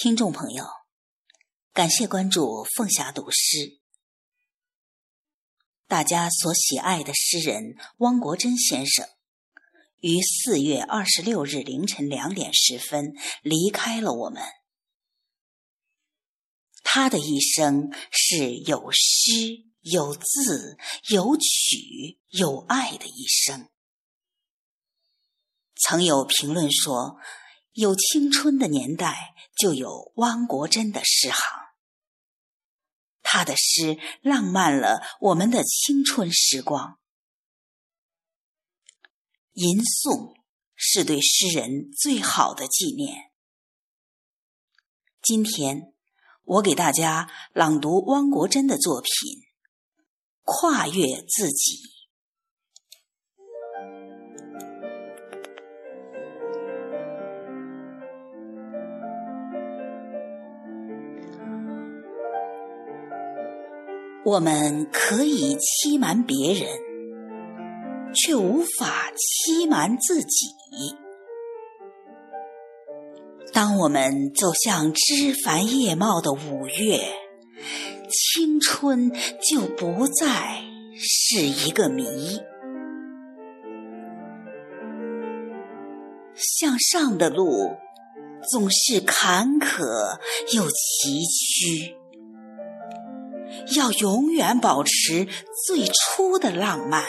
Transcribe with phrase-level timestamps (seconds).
[0.00, 0.64] 听众朋友，
[1.72, 3.80] 感谢关注凤霞读诗。
[5.88, 9.08] 大家所喜爱的诗人汪国真先生，
[9.98, 14.40] 于四月二十六日凌晨两点十分离开了我们。
[16.84, 20.78] 他的一生是有诗、有字、
[21.08, 23.68] 有曲、有爱的一生。
[25.74, 27.16] 曾有评论说，
[27.78, 29.34] 有青春的年代。
[29.58, 31.40] 就有汪国真的诗行，
[33.22, 37.00] 他的诗浪漫了我们的青春时光。
[39.54, 40.36] 吟诵
[40.76, 43.32] 是对诗人最好的纪念。
[45.20, 45.92] 今天
[46.44, 49.10] 我给大家朗读汪国真的作品
[50.44, 51.72] 《跨越自己》。
[64.24, 66.68] 我们可以欺瞒别人，
[68.14, 70.46] 却无法欺瞒自己。
[73.52, 77.00] 当我们走向枝繁叶茂的五月，
[78.10, 80.62] 青春就不再
[80.96, 82.38] 是一个谜。
[86.34, 87.70] 向上的路
[88.50, 90.20] 总是坎坷
[90.54, 91.94] 又崎岖。
[93.76, 95.26] 要永远保持
[95.66, 97.04] 最初的浪漫，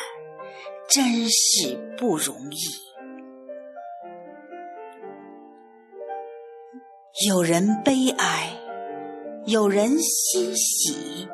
[0.90, 2.58] 真是不容易。
[7.28, 8.58] 有人悲哀，
[9.46, 11.28] 有人欣喜。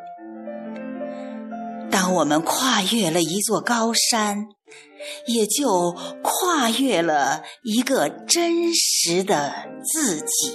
[1.92, 4.48] 当我们跨越了一座高山，
[5.28, 5.92] 也就
[6.24, 9.54] 跨越了一个真实的
[9.84, 10.52] 自己。